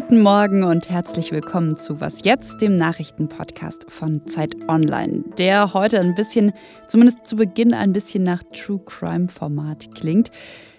Guten 0.00 0.22
Morgen 0.22 0.62
und 0.62 0.88
herzlich 0.88 1.32
willkommen 1.32 1.76
zu 1.76 2.00
Was 2.00 2.22
jetzt, 2.22 2.60
dem 2.60 2.76
Nachrichtenpodcast 2.76 3.90
von 3.90 4.28
Zeit 4.28 4.54
Online, 4.68 5.24
der 5.38 5.74
heute 5.74 5.98
ein 5.98 6.14
bisschen, 6.14 6.52
zumindest 6.86 7.26
zu 7.26 7.34
Beginn, 7.34 7.74
ein 7.74 7.92
bisschen 7.92 8.22
nach 8.22 8.44
True 8.54 8.78
Crime 8.86 9.26
Format 9.26 9.92
klingt. 9.96 10.30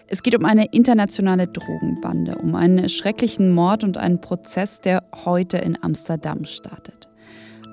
Es 0.07 0.23
geht 0.23 0.37
um 0.37 0.45
eine 0.45 0.67
internationale 0.71 1.47
Drogenbande, 1.47 2.37
um 2.37 2.55
einen 2.55 2.87
schrecklichen 2.87 3.51
Mord 3.51 3.83
und 3.83 3.97
einen 3.97 4.21
Prozess, 4.21 4.79
der 4.79 5.03
heute 5.25 5.57
in 5.57 5.77
Amsterdam 5.83 6.45
startet. 6.45 7.09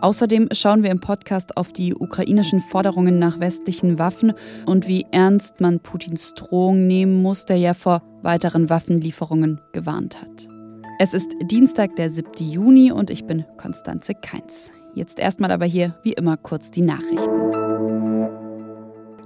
Außerdem 0.00 0.48
schauen 0.50 0.82
wir 0.82 0.90
im 0.90 1.00
Podcast 1.00 1.56
auf 1.56 1.72
die 1.72 1.94
ukrainischen 1.94 2.58
Forderungen 2.58 3.20
nach 3.20 3.38
westlichen 3.38 4.00
Waffen 4.00 4.32
und 4.66 4.88
wie 4.88 5.06
ernst 5.12 5.60
man 5.60 5.78
Putins 5.78 6.34
Drohung 6.34 6.88
nehmen 6.88 7.22
muss, 7.22 7.46
der 7.46 7.56
ja 7.56 7.72
vor 7.72 8.02
weiteren 8.22 8.68
Waffenlieferungen 8.68 9.60
gewarnt 9.72 10.20
hat. 10.20 10.48
Es 10.98 11.12
ist 11.12 11.34
Dienstag, 11.42 11.94
der 11.96 12.10
7. 12.10 12.32
Juni 12.38 12.90
und 12.90 13.10
ich 13.10 13.26
bin 13.26 13.44
Konstanze 13.58 14.14
Keins. 14.14 14.70
Jetzt 14.94 15.18
erstmal 15.18 15.50
aber 15.50 15.66
hier 15.66 15.94
wie 16.02 16.14
immer 16.14 16.38
kurz 16.38 16.70
die 16.70 16.80
Nachrichten. 16.80 17.65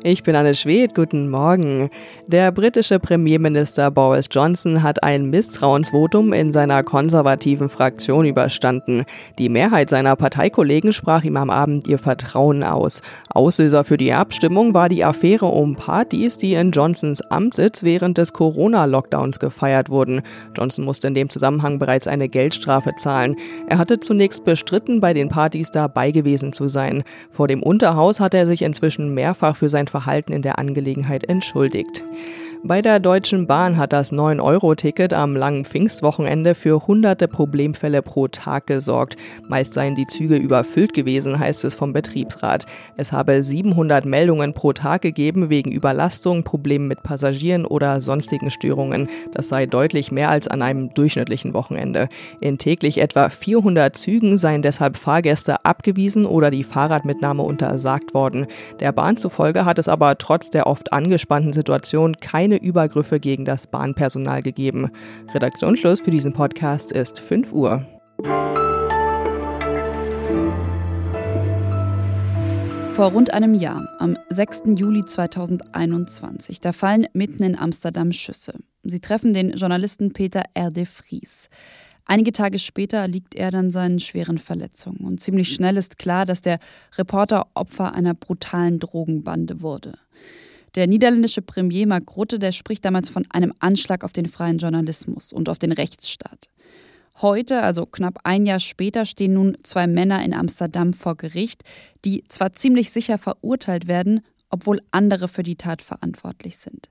Ich 0.03 0.23
bin 0.23 0.35
Anne 0.35 0.55
Schwedt, 0.55 0.95
guten 0.95 1.29
Morgen. 1.29 1.91
Der 2.27 2.53
britische 2.53 2.99
Premierminister 2.99 3.91
Boris 3.91 4.29
Johnson 4.31 4.83
hat 4.83 5.03
ein 5.03 5.29
Misstrauensvotum 5.29 6.33
in 6.33 6.53
seiner 6.53 6.83
konservativen 6.83 7.69
Fraktion 7.69 8.25
überstanden. 8.25 9.05
Die 9.39 9.51
Mehrheit 9.51 9.91
seiner 9.91 10.17
Parteikollegen 10.17 10.95
sprach 10.95 11.23
ihm 11.23 11.37
am 11.37 11.51
Abend 11.51 11.87
ihr 11.87 11.99
Vertrauen 11.99 12.65
aus. 12.65 13.03
Auslöser 13.29 13.85
für 13.85 13.99
die 13.99 14.15
Abstimmung 14.15 14.73
war 14.73 14.89
die 14.89 15.05
Affäre 15.05 15.45
um 15.45 15.77
Partys, 15.77 16.39
die 16.39 16.55
in 16.55 16.71
Johnsons 16.71 17.21
Amtssitz 17.21 17.83
während 17.83 18.17
des 18.17 18.33
Corona-Lockdowns 18.33 19.39
gefeiert 19.39 19.91
wurden. 19.91 20.23
Johnson 20.57 20.87
musste 20.87 21.09
in 21.09 21.15
dem 21.15 21.29
Zusammenhang 21.29 21.79
bereits 21.79 22.09
eine 22.09 22.31
Geldstrafe 22.31 22.95
zahlen. 22.97 23.37
Er 23.69 23.77
hatte 23.77 24.01
zunächst 24.01 24.47
bestritten, 24.47 25.01
bei 25.01 25.13
den 25.13 25.29
Partys 25.29 25.71
dabei 25.71 26.11
gewesen 26.11 26.55
zu 26.55 26.69
sein. 26.69 27.03
Vor 27.31 27.49
dem 27.49 27.63
Unterhaus 27.63 28.19
hat 28.19 28.33
er 28.33 28.47
sich 28.47 28.63
inzwischen 28.63 29.13
mehrfach 29.13 29.57
für 29.57 29.69
sein 29.69 29.89
Verhalten 29.91 30.33
in 30.33 30.43
der 30.43 30.59
Angelegenheit 30.59 31.29
entschuldigt. 31.29 32.03
Bei 32.63 32.83
der 32.83 33.01
Deutschen 33.01 33.47
Bahn 33.47 33.79
hat 33.79 33.95
das 33.95 34.13
9-Euro-Ticket 34.13 35.15
am 35.15 35.35
langen 35.35 35.65
Pfingstwochenende 35.65 36.55
für 36.55 36.87
hunderte 36.87 37.27
Problemfälle 37.27 38.03
pro 38.03 38.29
Tag 38.29 38.67
gesorgt. 38.67 39.17
Meist 39.49 39.73
seien 39.73 39.95
die 39.95 40.07
Züge 40.07 40.37
überfüllt 40.37 40.93
gewesen, 40.93 41.39
heißt 41.39 41.65
es 41.65 41.75
vom 41.75 41.95
Betriebsrat. 41.95 42.67
Es 42.99 43.13
habe 43.13 43.43
700 43.43 44.05
Meldungen 44.05 44.53
pro 44.53 44.75
Tag 44.75 45.01
gegeben 45.01 45.49
wegen 45.49 45.73
Überlastung, 45.73 46.45
Problemen 46.45 46.87
mit 46.87 47.03
Passagieren 47.03 47.65
oder 47.65 48.03
sonstigen 48.03 48.51
Störungen. 48.51 49.09
Das 49.33 49.49
sei 49.49 49.65
deutlich 49.65 50.13
mehr 50.13 50.29
als 50.29 50.47
an 50.47 50.61
einem 50.61 50.93
durchschnittlichen 50.93 51.55
Wochenende. 51.55 52.11
In 52.43 52.59
täglich 52.59 52.99
etwa 52.99 53.31
400 53.31 53.97
Zügen 53.97 54.37
seien 54.37 54.61
deshalb 54.61 54.99
Fahrgäste 54.99 55.65
abgewiesen 55.65 56.27
oder 56.27 56.51
die 56.51 56.65
Fahrradmitnahme 56.65 57.43
untersagt 57.43 58.13
worden. 58.13 58.47
Der 58.81 58.93
Bahn 58.93 59.17
zufolge 59.17 59.65
hat 59.65 59.79
es 59.79 59.89
aber 59.89 60.19
trotz 60.19 60.51
der 60.51 60.67
oft 60.67 60.93
angespannten 60.93 61.55
Situation 61.55 62.17
keine 62.21 62.50
keine 62.51 62.63
Übergriffe 62.63 63.21
gegen 63.21 63.45
das 63.45 63.69
Bahnpersonal 63.69 64.43
gegeben. 64.43 64.91
Redaktionsschluss 65.33 66.01
für 66.01 66.11
diesen 66.11 66.33
Podcast 66.33 66.91
ist 66.91 67.21
5 67.21 67.53
Uhr. 67.53 67.87
Vor 72.91 73.13
rund 73.13 73.33
einem 73.33 73.55
Jahr, 73.55 73.89
am 74.01 74.19
6. 74.31 74.63
Juli 74.75 75.05
2021, 75.05 76.61
da 76.61 76.73
fallen 76.73 77.07
mitten 77.13 77.45
in 77.45 77.57
Amsterdam 77.57 78.11
Schüsse. 78.11 78.55
Sie 78.83 78.99
treffen 78.99 79.33
den 79.33 79.53
Journalisten 79.53 80.13
Peter 80.13 80.43
R. 80.55 80.71
de 80.71 80.87
Vries. 80.87 81.49
Einige 82.05 82.33
Tage 82.33 82.59
später 82.59 83.07
liegt 83.07 83.37
er 83.37 83.53
dann 83.53 83.71
seinen 83.71 84.01
schweren 84.01 84.39
Verletzungen. 84.39 85.07
Und 85.07 85.21
ziemlich 85.21 85.55
schnell 85.55 85.77
ist 85.77 85.99
klar, 85.99 86.25
dass 86.25 86.43
der 86.43 86.59
Reporter 86.99 87.47
Opfer 87.55 87.95
einer 87.95 88.15
brutalen 88.15 88.81
Drogenbande 88.81 89.63
wurde. 89.63 89.95
Der 90.75 90.87
niederländische 90.87 91.43
Premier 91.43 91.87
Mark 91.87 92.17
Rutte, 92.17 92.39
der 92.39 92.53
spricht 92.53 92.85
damals 92.85 93.09
von 93.09 93.27
einem 93.31 93.53
Anschlag 93.59 94.05
auf 94.05 94.13
den 94.13 94.27
freien 94.27 94.59
Journalismus 94.59 95.33
und 95.33 95.49
auf 95.49 95.59
den 95.59 95.73
Rechtsstaat. 95.73 96.49
Heute, 97.21 97.63
also 97.63 97.87
knapp 97.87 98.21
ein 98.25 98.47
Jahr 98.47 98.61
später, 98.61 99.05
stehen 99.05 99.35
nun 99.35 99.59
zwei 99.63 99.87
Männer 99.87 100.25
in 100.25 100.33
Amsterdam 100.33 100.93
vor 100.93 101.17
Gericht, 101.17 101.63
die 102.05 102.25
zwar 102.29 102.55
ziemlich 102.55 102.91
sicher 102.91 103.19
verurteilt 103.19 103.89
werden, 103.89 104.23
obwohl 104.49 104.81
andere 104.91 105.29
für 105.29 105.43
die 105.43 105.57
Tat 105.57 105.83
verantwortlich 105.83 106.59
sind. 106.59 106.91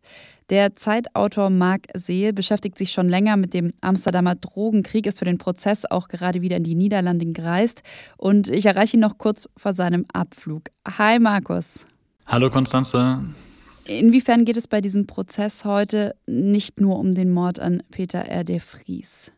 Der 0.49 0.75
Zeitautor 0.75 1.49
Marc 1.49 1.87
Seel 1.93 2.31
beschäftigt 2.33 2.77
sich 2.77 2.91
schon 2.91 3.09
länger 3.09 3.37
mit 3.37 3.53
dem 3.53 3.73
Amsterdamer 3.81 4.35
Drogenkrieg, 4.35 5.05
ist 5.05 5.19
für 5.19 5.25
den 5.25 5.37
Prozess 5.37 5.85
auch 5.85 6.07
gerade 6.07 6.41
wieder 6.41 6.57
in 6.57 6.63
die 6.63 6.75
Niederlande 6.75 7.25
gereist 7.25 7.81
und 8.17 8.49
ich 8.49 8.65
erreiche 8.65 8.97
ihn 8.97 9.01
noch 9.01 9.17
kurz 9.17 9.49
vor 9.57 9.73
seinem 9.73 10.05
Abflug. 10.13 10.63
Hi 10.87 11.19
Markus. 11.19 11.85
Hallo 12.27 12.49
Konstanze. 12.49 13.19
Inwiefern 13.89 14.45
geht 14.45 14.57
es 14.57 14.67
bei 14.67 14.81
diesem 14.81 15.07
Prozess 15.07 15.65
heute 15.65 16.15
nicht 16.27 16.79
nur 16.79 16.99
um 16.99 17.11
den 17.11 17.31
Mord 17.31 17.59
an 17.59 17.81
Peter 17.89 18.19
R. 18.19 18.43
de 18.43 18.59
Vries? 18.59 19.31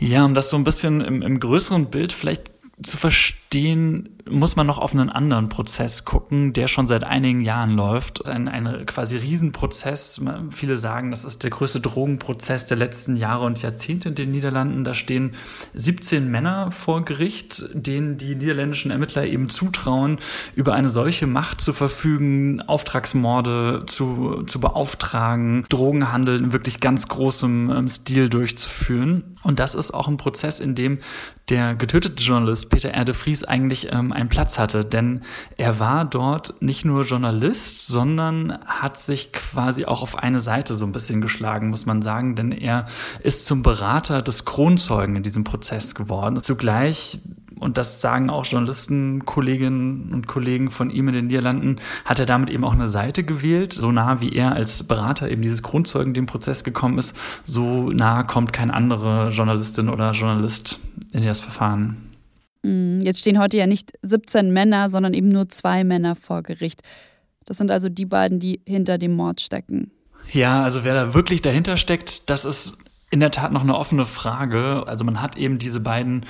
Ja, 0.00 0.24
um 0.24 0.34
das 0.34 0.50
so 0.50 0.56
ein 0.56 0.64
bisschen 0.64 1.00
im, 1.00 1.22
im 1.22 1.38
größeren 1.38 1.88
Bild 1.88 2.12
vielleicht 2.12 2.51
zu 2.82 2.96
verstehen, 2.96 4.08
muss 4.30 4.56
man 4.56 4.66
noch 4.66 4.78
auf 4.78 4.92
einen 4.92 5.10
anderen 5.10 5.48
Prozess 5.48 6.04
gucken, 6.04 6.52
der 6.52 6.68
schon 6.68 6.86
seit 6.86 7.04
einigen 7.04 7.40
Jahren 7.40 7.74
läuft. 7.74 8.24
Ein, 8.26 8.48
ein 8.48 8.86
quasi 8.86 9.16
Riesenprozess. 9.16 10.20
Viele 10.50 10.76
sagen, 10.76 11.10
das 11.10 11.24
ist 11.24 11.42
der 11.42 11.50
größte 11.50 11.80
Drogenprozess 11.80 12.66
der 12.66 12.76
letzten 12.76 13.16
Jahre 13.16 13.44
und 13.44 13.60
Jahrzehnte 13.62 14.10
in 14.10 14.14
den 14.14 14.30
Niederlanden. 14.30 14.84
Da 14.84 14.94
stehen 14.94 15.32
17 15.74 16.30
Männer 16.30 16.70
vor 16.70 17.04
Gericht, 17.04 17.64
denen 17.74 18.16
die 18.16 18.36
niederländischen 18.36 18.90
Ermittler 18.90 19.26
eben 19.26 19.48
zutrauen, 19.48 20.18
über 20.54 20.74
eine 20.74 20.88
solche 20.88 21.26
Macht 21.26 21.60
zu 21.60 21.72
verfügen, 21.72 22.62
Auftragsmorde 22.62 23.84
zu, 23.86 24.44
zu 24.44 24.60
beauftragen, 24.60 25.64
Drogenhandel 25.68 26.38
in 26.38 26.52
wirklich 26.52 26.80
ganz 26.80 27.08
großem 27.08 27.70
ähm, 27.70 27.88
Stil 27.88 28.28
durchzuführen. 28.28 29.36
Und 29.42 29.58
das 29.58 29.74
ist 29.74 29.92
auch 29.92 30.08
ein 30.08 30.16
Prozess, 30.16 30.60
in 30.60 30.74
dem 30.74 30.98
der 31.48 31.74
getötete 31.74 32.22
Journalist 32.22 32.70
Peter 32.72 32.92
Erde 32.92 33.12
Vries 33.12 33.44
eigentlich 33.44 33.92
ähm, 33.92 34.12
einen 34.12 34.28
Platz 34.28 34.58
hatte. 34.58 34.84
Denn 34.84 35.20
er 35.58 35.78
war 35.78 36.04
dort 36.04 36.60
nicht 36.60 36.84
nur 36.84 37.04
Journalist, 37.04 37.86
sondern 37.86 38.58
hat 38.66 38.98
sich 38.98 39.32
quasi 39.32 39.84
auch 39.84 40.02
auf 40.02 40.18
eine 40.18 40.40
Seite 40.40 40.74
so 40.74 40.86
ein 40.86 40.92
bisschen 40.92 41.20
geschlagen, 41.20 41.68
muss 41.68 41.86
man 41.86 42.02
sagen. 42.02 42.34
Denn 42.34 42.50
er 42.50 42.86
ist 43.22 43.46
zum 43.46 43.62
Berater 43.62 44.22
des 44.22 44.46
Kronzeugen 44.46 45.16
in 45.16 45.22
diesem 45.22 45.44
Prozess 45.44 45.94
geworden. 45.94 46.42
Zugleich 46.42 47.20
und 47.60 47.78
das 47.78 48.00
sagen 48.00 48.28
auch 48.28 48.44
Journalisten, 48.44 49.24
Kolleginnen 49.24 50.10
und 50.12 50.26
Kollegen 50.26 50.72
von 50.72 50.90
ihm 50.90 51.06
in 51.06 51.14
den 51.14 51.26
Niederlanden, 51.28 51.76
hat 52.04 52.18
er 52.18 52.26
damit 52.26 52.50
eben 52.50 52.64
auch 52.64 52.72
eine 52.72 52.88
Seite 52.88 53.22
gewählt. 53.22 53.72
So 53.72 53.92
nah 53.92 54.20
wie 54.20 54.32
er 54.32 54.52
als 54.52 54.82
Berater 54.82 55.30
eben 55.30 55.42
dieses 55.42 55.62
Grundzeugen 55.62 56.12
dem 56.12 56.26
Prozess 56.26 56.64
gekommen 56.64 56.98
ist, 56.98 57.16
so 57.44 57.90
nah 57.90 58.24
kommt 58.24 58.52
kein 58.52 58.72
anderer 58.72 59.28
Journalistin 59.28 59.88
oder 59.88 60.10
Journalist 60.10 60.80
in 61.12 61.24
das 61.24 61.38
Verfahren. 61.38 62.11
Mm, 62.62 63.00
jetzt 63.00 63.20
stehen 63.20 63.38
heute 63.38 63.56
ja 63.56 63.66
nicht 63.66 63.92
17 64.02 64.52
Männer, 64.52 64.88
sondern 64.88 65.14
eben 65.14 65.28
nur 65.28 65.48
zwei 65.48 65.84
Männer 65.84 66.16
vor 66.16 66.42
Gericht. 66.42 66.82
Das 67.44 67.58
sind 67.58 67.70
also 67.70 67.88
die 67.88 68.06
beiden, 68.06 68.40
die 68.40 68.60
hinter 68.66 68.98
dem 68.98 69.14
Mord 69.14 69.40
stecken. 69.40 69.90
Ja, 70.30 70.62
also 70.62 70.84
wer 70.84 70.94
da 70.94 71.14
wirklich 71.14 71.42
dahinter 71.42 71.76
steckt, 71.76 72.30
das 72.30 72.44
ist 72.44 72.78
in 73.10 73.20
der 73.20 73.30
Tat 73.30 73.52
noch 73.52 73.62
eine 73.62 73.76
offene 73.76 74.06
Frage. 74.06 74.84
Also 74.86 75.04
man 75.04 75.20
hat 75.20 75.36
eben 75.36 75.58
diese 75.58 75.80
beiden 75.80 76.24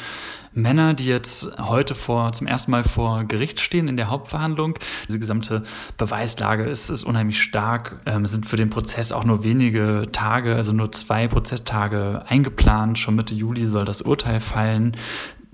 Männer, 0.52 0.94
die 0.94 1.04
jetzt 1.04 1.56
heute 1.58 1.94
vor, 1.94 2.32
zum 2.32 2.46
ersten 2.46 2.72
Mal 2.72 2.82
vor 2.82 3.24
Gericht 3.24 3.60
stehen 3.60 3.86
in 3.86 3.96
der 3.96 4.10
Hauptverhandlung. 4.10 4.78
Diese 5.06 5.20
gesamte 5.20 5.62
Beweislage 5.96 6.64
ist, 6.64 6.90
ist 6.90 7.04
unheimlich 7.04 7.40
stark. 7.40 8.00
Ähm, 8.04 8.26
sind 8.26 8.46
für 8.46 8.56
den 8.56 8.68
Prozess 8.68 9.12
auch 9.12 9.24
nur 9.24 9.44
wenige 9.44 10.08
Tage, 10.10 10.56
also 10.56 10.72
nur 10.72 10.90
zwei 10.90 11.28
Prozesstage 11.28 12.24
eingeplant. 12.26 12.98
Schon 12.98 13.14
Mitte 13.14 13.34
Juli 13.34 13.66
soll 13.66 13.84
das 13.84 14.02
Urteil 14.02 14.40
fallen 14.40 14.96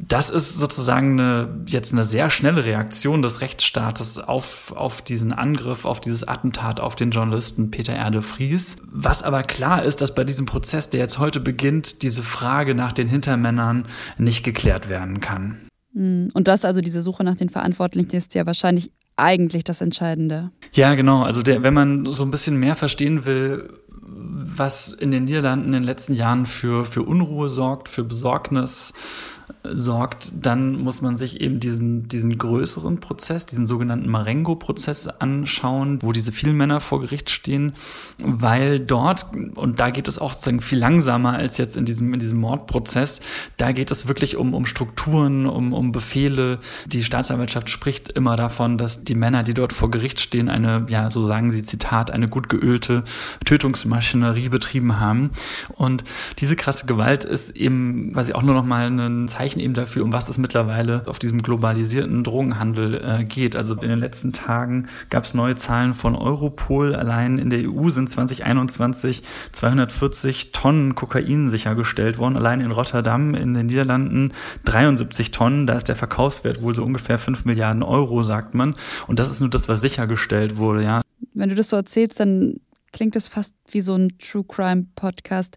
das 0.01 0.31
ist 0.31 0.55
sozusagen 0.59 1.19
eine, 1.19 1.65
jetzt 1.67 1.93
eine 1.93 2.05
sehr 2.05 2.31
schnelle 2.31 2.65
Reaktion 2.65 3.21
des 3.21 3.41
Rechtsstaates 3.41 4.19
auf, 4.19 4.73
auf 4.77 5.03
diesen 5.03 5.33
Angriff, 5.33 5.85
auf 5.85 6.01
dieses 6.01 6.27
Attentat 6.27 6.79
auf 6.79 6.95
den 6.95 7.11
Journalisten 7.11 7.73
Peter 7.73 7.97
Erde 7.97 8.23
Vries. 8.23 8.77
Was 8.91 9.25
aber 9.25 9.43
klar 9.43 9.83
ist, 9.83 10.01
dass 10.01 10.15
bei 10.15 10.23
diesem 10.23 10.47
Prozess, 10.47 10.89
der 10.89 11.01
jetzt 11.01 11.19
heute 11.19 11.41
beginnt, 11.41 12.03
diese 12.03 12.23
Frage 12.23 12.77
nach 12.77 12.93
den 12.93 13.09
Hintermännern 13.09 13.87
nicht 14.19 14.45
geklärt 14.45 14.89
werden 14.89 15.21
kann. 15.21 15.59
Hm, 15.95 16.29
und 16.33 16.47
das, 16.47 16.65
also 16.65 16.81
diese 16.81 17.03
Suche 17.03 17.25
nach 17.25 17.37
den 17.37 17.49
Verantwortlichen, 17.49 18.15
ist 18.15 18.35
ja 18.35 18.47
wahrscheinlich 18.47 18.93
eigentlich 19.17 19.65
das 19.65 19.81
Entscheidende. 19.81 20.53
Ja, 20.75 20.95
genau. 20.95 21.25
Also 21.25 21.43
der, 21.43 21.65
wenn 21.65 21.75
man 21.75 22.07
so 22.13 22.23
ein 22.23 22.31
bisschen 22.31 22.57
mehr 22.57 22.77
verstehen 22.77 23.27
will, 23.27 23.69
was 24.01 24.93
in 24.93 25.11
den 25.11 25.25
Niederlanden 25.25 25.67
in 25.67 25.73
den 25.73 25.83
letzten 25.83 26.15
Jahren 26.15 26.47
für, 26.47 26.85
für 26.85 27.03
Unruhe 27.03 27.49
sorgt, 27.49 27.89
für 27.89 28.05
Besorgnis, 28.05 28.93
sorgt, 29.77 30.33
dann 30.47 30.83
muss 30.83 31.03
man 31.03 31.17
sich 31.17 31.41
eben 31.41 31.61
diesen, 31.61 32.09
diesen 32.09 32.39
größeren 32.39 33.01
Prozess, 33.01 33.47
diesen 33.47 33.67
sogenannten 33.67 34.09
Marengo-Prozess 34.09 35.09
anschauen, 35.09 35.99
wo 36.03 36.13
diese 36.13 36.33
vielen 36.33 36.57
Männer 36.57 36.81
vor 36.81 37.01
Gericht 37.01 37.31
stehen, 37.31 37.73
weil 38.19 38.81
dort, 38.81 39.27
und 39.57 39.81
da 39.81 39.91
geht 39.91 40.09
es 40.09 40.19
auch 40.19 40.33
sozusagen 40.33 40.61
viel 40.61 40.79
langsamer 40.79 41.35
als 41.35 41.59
jetzt 41.59 41.77
in 41.77 41.85
diesem, 41.85 42.13
in 42.15 42.21
diesem 42.21 42.39
Mordprozess, 42.41 43.21
da 43.57 43.73
geht 43.73 43.91
es 43.91 44.09
wirklich 44.09 44.37
um, 44.37 44.55
um 44.55 44.67
Strukturen, 44.67 45.47
um, 45.47 45.73
um 45.73 45.93
Befehle. 45.93 46.59
Die 46.87 47.05
Staatsanwaltschaft 47.05 47.71
spricht 47.71 48.11
immer 48.11 48.37
davon, 48.37 48.79
dass 48.79 49.05
die 49.05 49.15
Männer, 49.15 49.43
die 49.43 49.55
dort 49.55 49.73
vor 49.73 49.91
Gericht 49.91 50.21
stehen, 50.21 50.49
eine, 50.49 50.87
ja, 50.89 51.11
so 51.11 51.25
sagen 51.25 51.53
sie 51.53 51.63
Zitat, 51.63 52.11
eine 52.11 52.29
gut 52.29 52.49
geölte 52.49 53.05
Tötungsmaschinerie 53.45 54.49
betrieben 54.49 55.01
haben. 55.01 55.31
Und 55.75 56.05
diese 56.39 56.57
krasse 56.57 56.87
Gewalt 56.87 57.25
ist 57.25 57.57
eben, 57.57 58.13
quasi 58.13 58.33
auch 58.33 58.43
nur 58.43 58.55
noch 58.55 58.65
mal 58.65 58.91
ein 58.91 59.29
Zeichen 59.29 59.58
eben 59.59 59.75
dafür, 59.75 60.05
um 60.05 60.13
was 60.13 60.29
es 60.29 60.39
mittlerweile 60.39 61.03
auf 61.07 61.19
diesem 61.19 61.43
globalisierten 61.43 62.25
Drogenhandel 62.25 62.95
äh, 62.95 63.25
geht. 63.25 63.57
Also 63.57 63.75
in 63.75 63.89
den 63.89 63.99
letzten 63.99 64.33
Tagen 64.33 64.89
gab 65.11 65.25
es 65.25 65.35
neue 65.35 65.57
Zahlen 65.57 65.95
von 65.95 66.15
Europol. 66.15 66.95
Allein 66.95 67.39
in 67.39 67.51
der 67.51 67.69
EU 67.69 67.91
sind 67.91 68.11
2021 68.11 69.23
240 69.53 70.53
Tonnen 70.53 70.95
Kokain 70.95 71.51
sichergestellt 71.51 72.19
worden. 72.19 72.37
Allein 72.37 72.61
in 72.61 72.71
Rotterdam 72.71 73.35
in 73.35 73.55
den 73.55 73.67
Niederlanden 73.67 74.33
73 74.65 75.31
Tonnen. 75.31 75.67
Da 75.67 75.75
ist 75.75 75.89
der 75.89 75.97
Verkaufswert 75.97 76.63
wohl 76.63 76.75
so 76.75 76.85
ungefähr 76.85 77.19
5 77.19 77.45
Milliarden 77.45 77.83
Euro, 77.83 78.23
sagt 78.23 78.55
man. 78.55 78.75
Und 79.07 79.19
das 79.19 79.31
ist 79.31 79.41
nur 79.41 79.51
das, 79.51 79.69
was 79.69 79.81
sichergestellt 79.81 80.57
wurde, 80.57 80.83
ja. 80.83 81.01
Wenn 81.35 81.49
du 81.49 81.55
das 81.55 81.71
so 81.71 81.77
erzählst, 81.77 82.21
dann 82.21 82.61
klingt 82.93 83.17
das 83.17 83.29
fast 83.29 83.55
wie 83.71 83.81
so 83.81 83.95
ein 83.95 84.17
True 84.19 84.45
Crime 84.47 84.87
Podcast. 84.95 85.57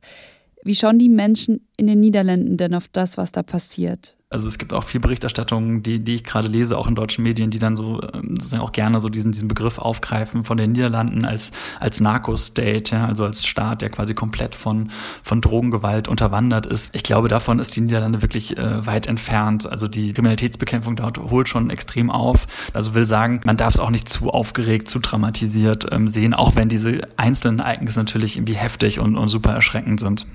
Wie 0.63 0.75
schauen 0.75 0.99
die 0.99 1.09
Menschen 1.09 1.67
in 1.77 1.87
den 1.87 1.99
Niederlanden 1.99 2.57
denn 2.57 2.75
auf 2.75 2.87
das, 2.87 3.17
was 3.17 3.31
da 3.31 3.41
passiert? 3.41 4.15
Also 4.31 4.47
es 4.47 4.57
gibt 4.57 4.71
auch 4.71 4.85
viel 4.85 5.01
Berichterstattung, 5.01 5.83
die, 5.83 5.99
die 5.99 6.15
ich 6.15 6.23
gerade 6.23 6.47
lese, 6.47 6.77
auch 6.77 6.87
in 6.87 6.95
deutschen 6.95 7.23
Medien, 7.23 7.49
die 7.51 7.59
dann 7.59 7.75
so 7.75 7.99
ähm, 8.13 8.37
sozusagen 8.37 8.63
auch 8.63 8.71
gerne 8.71 9.01
so 9.01 9.09
diesen, 9.09 9.33
diesen 9.33 9.49
Begriff 9.49 9.77
aufgreifen 9.77 10.45
von 10.45 10.55
den 10.55 10.71
Niederlanden 10.71 11.25
als, 11.25 11.51
als 11.81 11.99
Narco-State, 11.99 12.95
ja, 12.95 13.05
also 13.07 13.25
als 13.25 13.45
Staat, 13.45 13.81
der 13.81 13.89
quasi 13.89 14.13
komplett 14.13 14.55
von, 14.55 14.89
von 15.21 15.41
Drogengewalt 15.41 16.07
unterwandert 16.07 16.65
ist. 16.65 16.91
Ich 16.93 17.03
glaube, 17.03 17.27
davon 17.27 17.59
ist 17.59 17.75
die 17.75 17.81
Niederlande 17.81 18.21
wirklich 18.21 18.57
äh, 18.57 18.85
weit 18.85 19.07
entfernt. 19.07 19.69
Also 19.69 19.89
die 19.89 20.13
Kriminalitätsbekämpfung 20.13 20.95
dort 20.95 21.17
holt 21.17 21.49
schon 21.49 21.69
extrem 21.69 22.09
auf. 22.09 22.47
Also 22.73 22.95
will 22.95 23.05
sagen, 23.05 23.41
man 23.43 23.57
darf 23.57 23.73
es 23.73 23.79
auch 23.81 23.89
nicht 23.89 24.07
zu 24.07 24.29
aufgeregt, 24.29 24.87
zu 24.87 24.99
dramatisiert 24.99 25.87
ähm, 25.91 26.07
sehen, 26.07 26.33
auch 26.33 26.55
wenn 26.55 26.69
diese 26.69 27.01
einzelnen 27.17 27.59
Ereignisse 27.59 27.99
natürlich 27.99 28.37
irgendwie 28.37 28.55
heftig 28.55 29.01
und, 29.01 29.17
und 29.17 29.27
super 29.27 29.51
erschreckend 29.51 29.99
sind. 29.99 30.25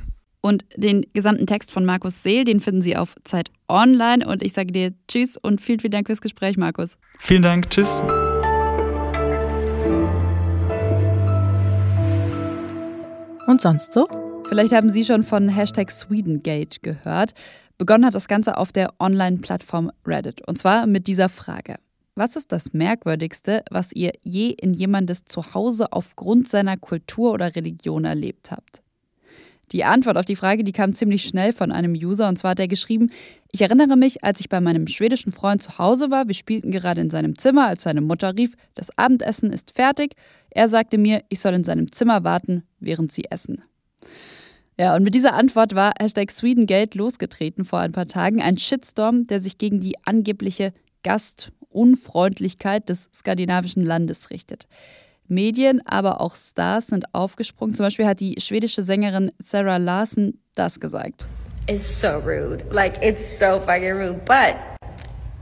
Und 0.47 0.65
den 0.77 1.05
gesamten 1.13 1.49
Text 1.49 1.73
von 1.73 1.85
Markus 1.85 2.23
Seel, 2.23 2.45
den 2.45 2.61
finden 2.61 2.81
Sie 2.81 2.97
auf 2.97 3.17
Zeit 3.25 3.51
Online. 3.69 4.25
Und 4.25 4.45
ich 4.45 4.53
sage 4.53 4.71
dir 4.71 4.93
Tschüss 5.09 5.37
und 5.37 5.61
vielen, 5.61 5.81
vielen 5.81 5.91
Dank 5.91 6.07
fürs 6.07 6.21
Gespräch, 6.21 6.57
Markus. 6.57 6.99
Vielen 7.19 7.43
Dank. 7.43 7.69
Tschüss. 7.69 8.01
Und 13.49 13.61
sonst 13.61 13.93
so? 13.93 14.07
Vielleicht 14.49 14.73
haben 14.73 14.89
Sie 14.89 15.05
schon 15.05 15.25
von 15.25 15.49
Hashtag 15.49 15.91
Swedengate 15.91 16.79
gehört. 16.81 17.33
Begonnen 17.77 18.07
hat 18.07 18.15
das 18.15 18.29
Ganze 18.29 18.57
auf 18.57 18.71
der 18.71 18.95
Online-Plattform 19.01 19.91
Reddit. 20.07 20.47
Und 20.47 20.59
zwar 20.59 20.87
mit 20.87 21.09
dieser 21.09 21.29
Frage. 21.29 21.75
Was 22.15 22.37
ist 22.37 22.53
das 22.53 22.73
Merkwürdigste, 22.73 23.65
was 23.73 23.93
ihr 23.93 24.13
je 24.23 24.51
in 24.51 24.75
jemandes 24.75 25.25
Zuhause 25.25 25.93
aufgrund 25.93 26.49
seiner 26.49 26.77
Kultur 26.77 27.33
oder 27.33 27.57
Religion 27.57 28.05
erlebt 28.05 28.53
habt? 28.53 28.86
Die 29.73 29.85
Antwort 29.85 30.17
auf 30.17 30.25
die 30.25 30.37
Frage, 30.37 30.63
die 30.63 30.73
kam 30.73 30.95
ziemlich 30.95 31.25
schnell 31.25 31.53
von 31.53 31.73
einem 31.73 31.93
User 31.93 32.29
und 32.29 32.37
zwar 32.39 32.53
hat 32.53 32.61
er 32.61 32.69
geschrieben, 32.69 33.11
ich 33.51 33.63
erinnere 33.63 33.97
mich, 33.97 34.23
als 34.23 34.41
ich 34.41 34.49
bei 34.49 34.61
meinem 34.61 34.87
schwedischen 34.87 35.33
Freund 35.33 35.63
zu 35.63 35.79
Hause 35.79 36.11
war, 36.11 36.29
wir 36.29 36.35
spielten 36.35 36.71
gerade 36.71 37.01
in 37.01 37.11
seinem 37.11 37.37
Zimmer, 37.37 37.67
als 37.67 37.83
seine 37.83 38.01
Mutter 38.01 38.37
rief, 38.37 38.55
das 38.75 38.97
Abendessen 38.97 39.53
ist 39.53 39.73
fertig. 39.73 40.15
Er 40.51 40.69
sagte 40.69 40.99
mir, 40.99 41.23
ich 41.29 41.41
soll 41.41 41.55
in 41.55 41.65
seinem 41.65 41.91
Zimmer 41.91 42.23
warten, 42.23 42.63
während 42.79 43.13
sie 43.13 43.25
essen. 43.31 43.63
Ja, 44.79 44.95
und 44.95 45.03
mit 45.03 45.15
dieser 45.15 45.35
Antwort 45.35 45.75
war 45.75 45.93
Hashtag 45.99 46.31
Swedengate 46.31 46.97
losgetreten 46.97 47.65
vor 47.65 47.81
ein 47.81 47.93
paar 47.93 48.07
Tagen, 48.07 48.43
ein 48.43 48.59
Shitstorm, 48.59 49.27
der 49.27 49.41
sich 49.41 49.59
gegen 49.59 49.81
die 49.81 49.97
angebliche 50.05 50.75
Gastunfreundlichkeit 51.03 52.89
des 52.89 53.09
skandinavischen 53.15 53.83
Landes 53.83 54.31
richtet. 54.31 54.69
Medien, 55.29 55.81
aber 55.87 56.21
auch 56.21 56.35
Stars 56.35 56.89
sind 56.89 57.05
aufgesprungen. 57.13 57.75
Zum 57.75 57.85
Beispiel 57.87 58.07
hat 58.07 58.21
die 58.21 58.37
schwedische 58.41 58.83
Sängerin 58.83 59.31
Sarah 59.43 59.77
Larsen 59.77 60.41
das 60.55 60.81
gesagt. 60.81 61.27
It's 61.69 62.01
so 62.01 62.19
rude. 62.19 62.65
Like, 62.71 63.03
it's 63.03 63.39
so 63.39 63.61
fucking 63.61 63.93
rude. 63.93 64.21
But 64.25 64.57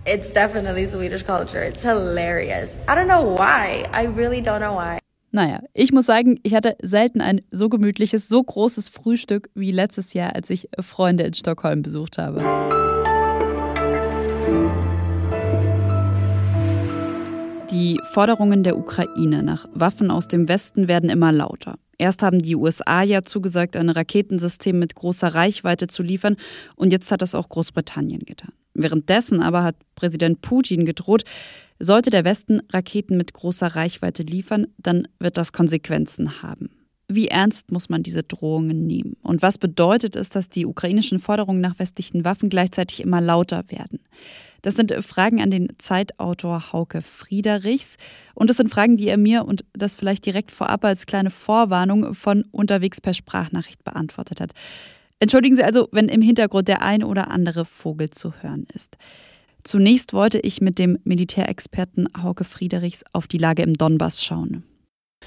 it's 0.07 0.33
definitely 0.33 0.87
Swedish 0.87 1.25
culture. 1.25 1.63
It's 1.63 1.83
hilarious. 1.83 2.79
I 2.89 2.95
don't 2.95 3.09
know 3.09 3.37
why. 3.37 3.85
I 3.93 4.07
really 4.07 4.41
don't 4.41 4.61
know 4.61 4.75
why. 4.75 4.99
Naja, 5.33 5.61
ich 5.75 5.93
muss 5.93 6.07
sagen, 6.07 6.39
ich 6.45 6.55
hatte 6.55 6.77
selten 6.81 7.21
ein 7.21 7.41
so 7.51 7.69
gemütliches, 7.69 8.29
so 8.29 8.41
großes 8.41 8.89
Frühstück 8.89 9.51
wie 9.55 9.73
letztes 9.73 10.15
Jahr, 10.15 10.37
als 10.37 10.49
ich 10.49 10.69
Freunde 10.79 11.25
in 11.25 11.35
Stockholm 11.35 11.83
besucht 11.83 12.19
habe. 12.19 12.41
Forderungen 18.15 18.63
der 18.63 18.79
Ukraine 18.79 19.43
nach 19.43 19.67
Waffen 19.75 20.09
aus 20.09 20.29
dem 20.29 20.47
Westen 20.47 20.87
werden 20.87 21.11
immer 21.11 21.33
lauter. 21.33 21.81
Erst 21.99 22.23
haben 22.23 22.41
die 22.41 22.55
USA 22.55 23.03
ja 23.03 23.25
zugesagt, 23.25 23.77
ein 23.77 23.89
Raketensystem 23.89 24.79
mit 24.79 24.95
großer 24.95 25.35
Reichweite 25.35 25.89
zu 25.89 26.05
liefern, 26.05 26.37
und 26.77 26.93
jetzt 26.93 27.11
hat 27.11 27.23
das 27.23 27.35
auch 27.35 27.49
Großbritannien 27.49 28.21
getan. 28.21 28.53
Währenddessen 28.73 29.43
aber 29.43 29.65
hat 29.65 29.75
Präsident 29.97 30.43
Putin 30.43 30.85
gedroht, 30.85 31.25
sollte 31.81 32.11
der 32.11 32.25
Westen 32.25 32.63
Raketen 32.73 33.17
mit 33.17 33.35
großer 33.35 33.75
Reichweite 33.75 34.23
liefern, 34.23 34.69
dann 34.79 35.09
wird 35.19 35.37
das 35.37 35.53
Konsequenzen 35.53 36.41
haben. 36.41 36.71
Wie 37.09 37.27
ernst 37.27 37.73
muss 37.73 37.89
man 37.89 38.05
diese 38.05 38.23
Drohungen 38.23 38.87
nehmen? 38.87 39.17
Und 39.23 39.43
was 39.43 39.59
bedeutet 39.59 40.15
es, 40.15 40.31
dass 40.31 40.49
die 40.49 40.67
ukrainischen 40.67 41.19
Forderungen 41.19 41.61
nach 41.61 41.81
westlichen 41.81 42.25
Waffen 42.25 42.49
gleichzeitig 42.49 43.01
immer 43.01 43.21
lauter 43.21 43.65
werden? 43.71 43.99
Das 44.65 44.77
sind 44.77 44.95
Fragen 45.05 45.43
an 45.43 45.51
den 45.51 45.69
Zeitautor 45.77 46.73
Hauke 46.73 47.03
Friederichs. 47.03 47.97
Und 48.35 48.49
das 48.49 48.57
sind 48.57 48.71
Fragen, 48.71 48.97
die 48.97 49.09
er 49.09 49.19
mir 49.19 49.45
und 49.45 49.63
das 49.75 49.95
vielleicht 49.95 50.25
direkt 50.25 50.51
vorab 50.51 50.87
als 50.87 51.05
kleine 51.05 51.31
Vorwarnung 51.31 52.15
von 52.15 52.47
unterwegs 52.51 52.99
per 52.99 53.13
Sprachnachricht 53.13 53.85
beantwortet 53.85 54.41
hat. 54.41 54.53
Entschuldigen 55.21 55.55
Sie 55.55 55.63
also, 55.63 55.89
wenn 55.93 56.09
im 56.09 56.23
Hintergrund 56.23 56.67
der 56.67 56.81
ein 56.81 57.05
oder 57.05 57.31
andere 57.31 57.67
Vogel 57.67 58.09
zu 58.09 58.33
hören 58.41 58.67
ist. 58.73 58.97
Zunächst 59.65 60.15
wollte 60.15 60.39
ich 60.39 60.63
mit 60.63 60.79
dem 60.79 60.99
Militärexperten 61.05 62.09
Hauke 62.23 62.45
Friedrichs 62.45 63.05
auf 63.13 63.27
die 63.27 63.39
Lage 63.39 63.63
im 63.63 63.75
Donbass 63.75 64.25
schauen. 64.25 64.65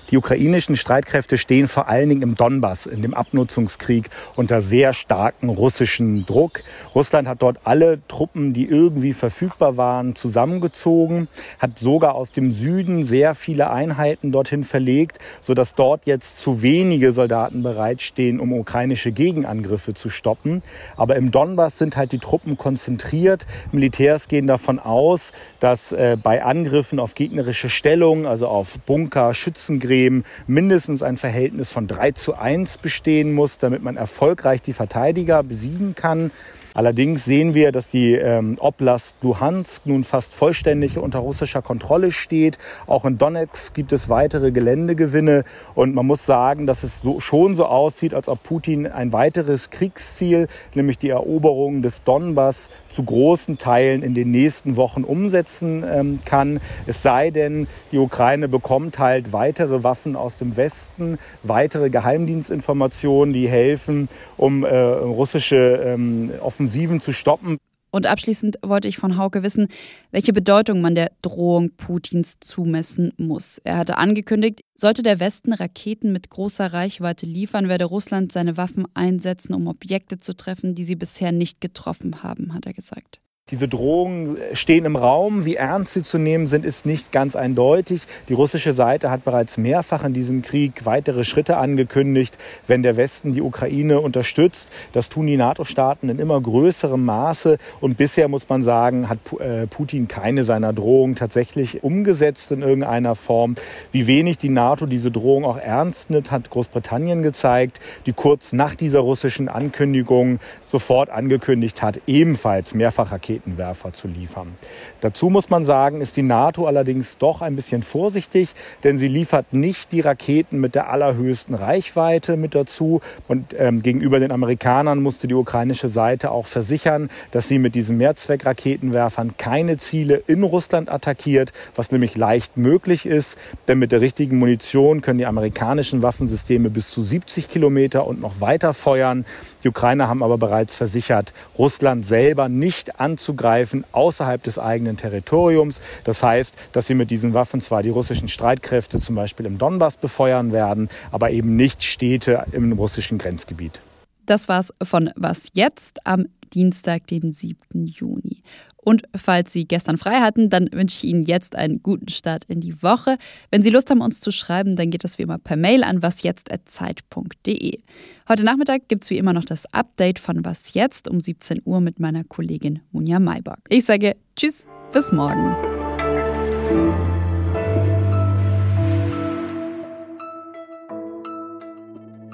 Die 0.09 0.17
ukrainischen 0.17 0.77
Streitkräfte 0.77 1.37
stehen 1.37 1.67
vor 1.67 1.89
allen 1.89 2.07
Dingen 2.07 2.21
im 2.21 2.35
Donbass, 2.35 2.85
in 2.85 3.01
dem 3.01 3.13
Abnutzungskrieg, 3.13 4.09
unter 4.37 4.61
sehr 4.61 4.93
starkem 4.93 5.49
russischen 5.49 6.25
Druck. 6.25 6.63
Russland 6.95 7.27
hat 7.27 7.41
dort 7.41 7.59
alle 7.65 7.99
Truppen, 8.07 8.53
die 8.53 8.65
irgendwie 8.65 9.11
verfügbar 9.11 9.75
waren, 9.75 10.15
zusammengezogen, 10.15 11.27
hat 11.59 11.77
sogar 11.77 12.15
aus 12.15 12.31
dem 12.31 12.53
Süden 12.53 13.03
sehr 13.03 13.35
viele 13.35 13.69
Einheiten 13.69 14.31
dorthin 14.31 14.63
verlegt, 14.63 15.19
sodass 15.41 15.75
dort 15.75 16.05
jetzt 16.05 16.37
zu 16.37 16.61
wenige 16.61 17.11
Soldaten 17.11 17.61
bereitstehen, 17.61 18.39
um 18.39 18.53
ukrainische 18.53 19.11
Gegenangriffe 19.11 19.93
zu 19.93 20.09
stoppen. 20.09 20.63
Aber 20.95 21.17
im 21.17 21.31
Donbass 21.31 21.77
sind 21.77 21.97
halt 21.97 22.13
die 22.13 22.19
Truppen 22.19 22.57
konzentriert. 22.57 23.45
Militärs 23.73 24.29
gehen 24.29 24.47
davon 24.47 24.79
aus, 24.79 25.33
dass 25.59 25.91
äh, 25.91 26.15
bei 26.21 26.45
Angriffen 26.45 26.97
auf 27.01 27.13
gegnerische 27.13 27.69
Stellungen, 27.69 28.25
also 28.25 28.47
auf 28.47 28.79
Bunker, 28.85 29.33
Schützengräben, 29.33 29.96
Bremen 29.97 30.25
mindestens 30.45 31.01
ein 31.01 31.17
Verhältnis 31.17 31.71
von 31.71 31.87
3 31.87 32.11
zu 32.11 32.35
1 32.35 32.77
bestehen 32.77 33.33
muss, 33.33 33.57
damit 33.57 33.81
man 33.81 33.97
erfolgreich 33.97 34.61
die 34.61 34.73
Verteidiger 34.73 35.41
besiegen 35.41 35.95
kann. 35.95 36.31
Allerdings 36.77 37.25
sehen 37.25 37.55
wir, 37.55 37.71
dass 37.71 37.87
die 37.87 38.13
ähm, 38.13 38.57
Oblast 38.59 39.15
Luhansk 39.23 39.87
nun 39.87 40.03
fast 40.03 40.35
vollständig 40.35 40.99
unter 40.99 41.17
russischer 41.17 41.63
Kontrolle 41.63 42.11
steht. 42.11 42.59
Auch 42.85 43.03
in 43.03 43.17
Donetsk 43.17 43.73
gibt 43.73 43.93
es 43.93 44.09
weitere 44.09 44.51
Geländegewinne. 44.51 45.43
Und 45.73 45.95
man 45.95 46.05
muss 46.05 46.27
sagen, 46.27 46.67
dass 46.67 46.83
es 46.83 47.01
so, 47.01 47.19
schon 47.19 47.55
so 47.55 47.65
aussieht, 47.65 48.13
als 48.13 48.27
ob 48.27 48.43
Putin 48.43 48.85
ein 48.85 49.11
weiteres 49.11 49.71
Kriegsziel, 49.71 50.49
nämlich 50.75 50.99
die 50.99 51.09
Eroberung 51.09 51.81
des 51.81 52.03
Donbass, 52.03 52.69
zu 52.89 53.03
großen 53.03 53.57
Teilen 53.57 54.03
in 54.03 54.13
den 54.13 54.29
nächsten 54.29 54.75
Wochen 54.75 55.03
umsetzen 55.03 55.83
ähm, 55.83 56.19
kann. 56.25 56.59
Es 56.85 57.01
sei 57.01 57.31
denn, 57.31 57.65
die 57.91 57.97
Ukraine 57.97 58.47
bekommt 58.47 58.99
halt 58.99 59.33
weitere 59.33 59.83
Waffen 59.83 60.15
aus 60.15 60.37
dem 60.37 60.57
Westen, 60.57 61.17
weitere 61.41 61.89
Geheimdienstinformationen, 61.89 63.33
die 63.33 63.49
helfen, 63.49 64.09
um 64.37 64.63
äh, 64.63 64.75
russische 64.77 65.81
ähm, 65.83 66.31
Offensiven 66.67 66.99
zu 66.99 67.13
stoppen. 67.13 67.57
Und 67.91 68.05
abschließend 68.05 68.57
wollte 68.61 68.89
ich 68.89 68.97
von 68.97 69.17
Hauke 69.17 69.41
wissen, 69.41 69.69
welche 70.11 70.33
Bedeutung 70.33 70.81
man 70.81 70.95
der 70.95 71.11
Drohung 71.21 71.71
Putins 71.77 72.41
zumessen 72.41 73.13
muss. 73.15 73.59
Er 73.63 73.77
hatte 73.77 73.97
angekündigt, 73.97 74.59
sollte 74.75 75.01
der 75.01 75.21
Westen 75.21 75.53
Raketen 75.53 76.11
mit 76.11 76.29
großer 76.29 76.73
Reichweite 76.73 77.25
liefern, 77.25 77.69
werde 77.69 77.85
Russland 77.85 78.33
seine 78.33 78.57
Waffen 78.57 78.85
einsetzen, 78.93 79.53
um 79.53 79.67
Objekte 79.67 80.19
zu 80.19 80.35
treffen, 80.35 80.75
die 80.75 80.83
sie 80.83 80.97
bisher 80.97 81.31
nicht 81.31 81.61
getroffen 81.61 82.21
haben, 82.21 82.53
hat 82.53 82.65
er 82.65 82.73
gesagt. 82.73 83.21
Diese 83.49 83.69
Drohungen 83.69 84.35
stehen 84.51 84.83
im 84.83 84.97
Raum. 84.97 85.45
Wie 85.45 85.55
ernst 85.55 85.93
sie 85.93 86.03
zu 86.03 86.17
nehmen 86.17 86.47
sind, 86.47 86.65
ist 86.65 86.85
nicht 86.85 87.13
ganz 87.13 87.37
eindeutig. 87.37 88.01
Die 88.27 88.33
russische 88.33 88.73
Seite 88.73 89.09
hat 89.09 89.23
bereits 89.23 89.57
mehrfach 89.57 90.03
in 90.03 90.11
diesem 90.11 90.41
Krieg 90.41 90.83
weitere 90.83 91.23
Schritte 91.23 91.55
angekündigt, 91.55 92.37
wenn 92.67 92.83
der 92.83 92.97
Westen 92.97 93.31
die 93.31 93.41
Ukraine 93.41 94.01
unterstützt. 94.01 94.69
Das 94.91 95.07
tun 95.07 95.27
die 95.27 95.37
NATO-Staaten 95.37 96.09
in 96.09 96.19
immer 96.19 96.41
größerem 96.41 97.05
Maße. 97.05 97.57
Und 97.79 97.95
bisher 97.95 98.27
muss 98.27 98.49
man 98.49 98.63
sagen, 98.63 99.07
hat 99.07 99.19
äh, 99.39 99.65
Putin 99.65 100.09
keine 100.09 100.43
seiner 100.43 100.73
Drohungen 100.73 101.15
tatsächlich 101.15 101.85
umgesetzt 101.85 102.51
in 102.51 102.63
irgendeiner 102.63 103.15
Form. 103.15 103.55
Wie 103.93 104.07
wenig 104.07 104.39
die 104.39 104.49
NATO 104.49 104.87
diese 104.87 105.09
Drohung 105.09 105.45
auch 105.45 105.57
ernst 105.57 106.09
nimmt, 106.09 106.31
hat 106.31 106.49
Großbritannien 106.49 107.23
gezeigt, 107.23 107.79
die 108.07 108.11
kurz 108.11 108.51
nach 108.51 108.75
dieser 108.75 108.99
russischen 108.99 109.47
Ankündigung 109.47 110.41
sofort 110.67 111.09
angekündigt 111.09 111.81
hat, 111.81 112.01
ebenfalls 112.07 112.73
mehrfach 112.73 113.13
Raketen 113.13 113.36
Raketenwerfer 113.37 113.93
zu 113.93 114.07
liefern. 114.07 114.53
Dazu 115.01 115.29
muss 115.29 115.49
man 115.49 115.65
sagen, 115.65 116.01
ist 116.01 116.17
die 116.17 116.23
NATO 116.23 116.65
allerdings 116.65 117.17
doch 117.17 117.41
ein 117.41 117.55
bisschen 117.55 117.83
vorsichtig, 117.83 118.49
denn 118.83 118.97
sie 118.97 119.07
liefert 119.07 119.53
nicht 119.53 119.91
die 119.91 120.01
Raketen 120.01 120.59
mit 120.59 120.75
der 120.75 120.89
allerhöchsten 120.89 121.55
Reichweite 121.55 122.37
mit 122.37 122.55
dazu. 122.55 123.01
Und 123.27 123.55
ähm, 123.57 123.83
gegenüber 123.83 124.19
den 124.19 124.31
Amerikanern 124.31 125.01
musste 125.01 125.27
die 125.27 125.35
ukrainische 125.35 125.89
Seite 125.89 126.31
auch 126.31 126.47
versichern, 126.47 127.09
dass 127.31 127.47
sie 127.47 127.59
mit 127.59 127.75
diesen 127.75 127.97
Mehrzweckraketenwerfern 127.97 129.37
keine 129.37 129.77
Ziele 129.77 130.23
in 130.27 130.43
Russland 130.43 130.89
attackiert, 130.89 131.53
was 131.75 131.91
nämlich 131.91 132.17
leicht 132.17 132.57
möglich 132.57 133.05
ist, 133.05 133.37
denn 133.67 133.79
mit 133.79 133.91
der 133.91 134.01
richtigen 134.01 134.39
Munition 134.39 135.01
können 135.01 135.19
die 135.19 135.25
amerikanischen 135.25 136.01
Waffensysteme 136.01 136.69
bis 136.69 136.89
zu 136.89 137.03
70 137.03 137.49
Kilometer 137.49 138.07
und 138.07 138.19
noch 138.19 138.41
weiter 138.41 138.73
feuern. 138.73 139.25
Die 139.63 139.69
Ukrainer 139.69 140.07
haben 140.07 140.23
aber 140.23 140.37
bereits 140.37 140.75
versichert, 140.75 141.33
Russland 141.57 142.05
selber 142.05 142.49
nicht 142.49 142.99
anzugreifen 142.99 143.26
anzugreifen 143.27 143.83
außerhalb 143.91 144.41
des 144.41 144.57
eigenen 144.57 144.95
Territoriums. 144.95 145.81
Das 146.03 146.23
heißt, 146.23 146.55
dass 146.71 146.87
sie 146.87 146.93
mit 146.93 147.11
diesen 147.11 147.33
Waffen 147.33 147.59
zwar 147.59 147.83
die 147.83 147.89
russischen 147.89 148.29
Streitkräfte 148.29 148.99
zum 148.99 149.15
Beispiel 149.15 149.45
im 149.45 149.57
Donbass 149.57 149.97
befeuern 149.97 150.53
werden, 150.53 150.89
aber 151.11 151.31
eben 151.31 151.55
nicht 151.55 151.83
Städte 151.83 152.45
im 152.53 152.71
russischen 152.71 153.17
Grenzgebiet. 153.17 153.81
Das 154.25 154.47
war's 154.47 154.73
von 154.81 155.09
Was 155.15 155.49
jetzt 155.53 156.05
am 156.05 156.27
Dienstag, 156.53 157.07
den 157.07 157.33
7. 157.33 157.87
Juni. 157.87 158.43
Und 158.87 159.03
falls 159.17 159.51
Sie 159.51 159.67
gestern 159.67 159.97
frei 159.97 160.21
hatten, 160.21 160.49
dann 160.49 160.71
wünsche 160.71 160.95
ich 160.95 161.03
Ihnen 161.03 161.23
jetzt 161.23 161.57
einen 161.57 161.83
guten 161.83 162.07
Start 162.07 162.45
in 162.45 162.61
die 162.61 162.81
Woche. 162.81 163.17
Wenn 163.51 163.61
Sie 163.61 163.69
Lust 163.69 163.89
haben, 163.89 163.99
uns 163.99 164.21
zu 164.21 164.31
schreiben, 164.31 164.77
dann 164.77 164.91
geht 164.91 165.03
das 165.03 165.17
wie 165.17 165.23
immer 165.23 165.37
per 165.37 165.57
Mail 165.57 165.83
an 165.83 166.01
wasjetzt.zeit.de. 166.01 167.81
Heute 168.29 168.45
Nachmittag 168.45 168.87
gibt 168.87 169.03
es 169.03 169.09
wie 169.09 169.17
immer 169.17 169.33
noch 169.33 169.43
das 169.43 169.65
Update 169.73 170.19
von 170.19 170.45
Was 170.45 170.73
Jetzt 170.73 171.09
um 171.09 171.19
17 171.19 171.63
Uhr 171.65 171.81
mit 171.81 171.99
meiner 171.99 172.23
Kollegin 172.23 172.79
Munja 172.93 173.19
Mayborg. 173.19 173.59
Ich 173.67 173.83
sage 173.83 174.15
Tschüss, 174.37 174.65
bis 174.93 175.11
morgen. 175.11 175.53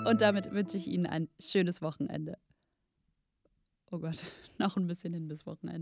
Und 0.06 0.22
damit 0.22 0.52
wünsche 0.52 0.78
ich 0.78 0.86
Ihnen 0.86 1.08
ein 1.08 1.30
schönes 1.40 1.82
Wochenende. 1.82 2.38
Oh 3.90 3.98
Gott, 3.98 4.18
noch 4.60 4.78
ein 4.78 4.86
bisschen 4.86 5.14
hin 5.14 5.28
bis 5.28 5.48
Wochenende. 5.48 5.82